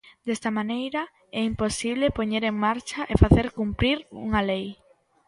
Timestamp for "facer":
3.23-3.47